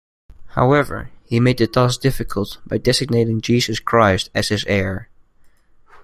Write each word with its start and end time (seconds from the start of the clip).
However 0.55 1.11
he 1.25 1.39
made 1.39 1.59
the 1.59 1.67
task 1.67 2.01
difficult 2.01 2.57
by 2.65 2.79
designating 2.79 3.39
Jesus 3.39 3.79
Christ 3.79 4.31
as 4.33 4.47
his 4.49 4.65
heir. 4.65 5.09